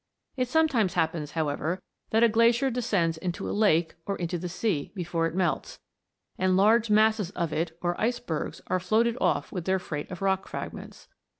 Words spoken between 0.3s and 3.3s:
It sometimes happens, however, that a glacier descends